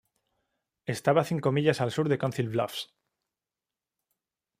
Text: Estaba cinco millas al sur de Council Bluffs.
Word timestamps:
Estaba 0.95 1.27
cinco 1.31 1.51
millas 1.51 1.79
al 1.79 1.91
sur 1.91 2.09
de 2.09 2.17
Council 2.17 2.49
Bluffs. 2.49 2.91